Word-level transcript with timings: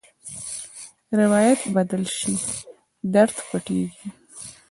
روایت 1.19 1.59
بدل 1.75 2.03
شي، 2.17 2.33
درد 3.13 3.35
پټېږي. 3.49 4.07